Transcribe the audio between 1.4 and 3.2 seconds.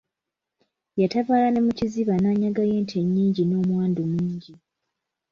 ne mu Kiziba n'anyagayo ente